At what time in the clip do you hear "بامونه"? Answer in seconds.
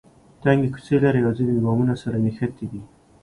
1.65-1.93